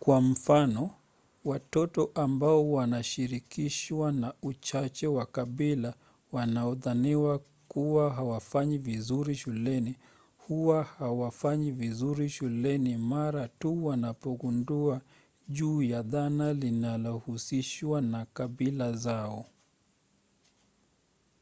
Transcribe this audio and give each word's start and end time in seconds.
kwa 0.00 0.20
mfano 0.20 0.90
watoto 1.44 2.10
ambao 2.14 2.72
wanashirikishwa 2.72 4.12
na 4.12 4.34
uchache 4.42 5.06
wa 5.06 5.26
kabila 5.26 5.94
wanaodhaniwa 6.32 7.40
kuwa 7.68 8.14
hawafanyi 8.14 8.78
vizuri 8.78 9.34
shuleni 9.34 9.96
huwa 10.48 10.82
hawafanyi 10.82 11.70
vizuri 11.72 12.28
shuleni 12.28 12.96
mara 12.96 13.48
tu 13.48 13.86
wanapogundua 13.86 15.00
juu 15.48 15.82
ya 15.82 16.02
dhana 16.02 16.52
linalohusishwa 16.52 18.00
na 18.00 18.26
kabila 18.34 18.92
zao 18.92 19.46